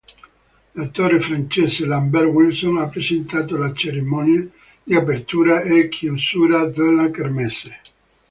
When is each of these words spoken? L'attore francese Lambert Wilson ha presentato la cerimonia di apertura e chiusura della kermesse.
L'attore 0.71 1.21
francese 1.21 1.85
Lambert 1.85 2.25
Wilson 2.25 2.77
ha 2.79 2.87
presentato 2.87 3.55
la 3.55 3.71
cerimonia 3.71 4.43
di 4.81 4.95
apertura 4.95 5.61
e 5.61 5.89
chiusura 5.89 6.65
della 6.65 7.11
kermesse. 7.11 7.81